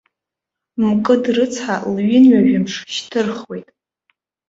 Мкыд 0.81 1.23
рыцҳа 1.35 1.75
лҩынҩажәамш 1.93 2.73
шьҭырхуеит. 2.93 3.67